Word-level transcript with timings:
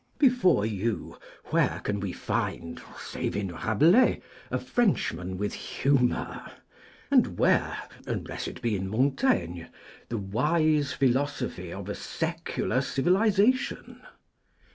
Before 0.17 0.65
you 0.65 1.19
where 1.51 1.79
can 1.83 1.99
we 1.99 2.11
find, 2.11 2.81
save 2.99 3.35
in 3.35 3.49
Rabelais, 3.53 4.19
a 4.49 4.57
Frenchman 4.57 5.37
with 5.37 5.53
humour; 5.53 6.43
and 7.11 7.37
where, 7.37 7.77
unless 8.07 8.47
it 8.47 8.63
be 8.63 8.75
in 8.75 8.87
Montaigne, 8.89 9.65
the 10.09 10.17
wise 10.17 10.91
philosophy 10.91 11.71
of 11.71 11.87
a 11.87 11.93
secular 11.93 12.79
civilisalion? 12.81 14.01